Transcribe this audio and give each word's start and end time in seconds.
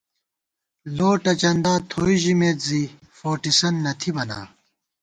لوٹہ 0.95 1.33
چندا 1.41 1.73
تھوئی 1.89 2.15
ژمېت 2.23 2.57
زی 2.67 2.83
فوٹِسنت 3.17 3.77
نہ 3.83 3.91
تھِبہ 3.99 4.23
نا 4.29 4.39